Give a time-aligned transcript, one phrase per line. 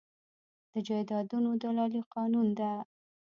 [0.71, 2.71] د جایدادونو دلالي قانوني ده؟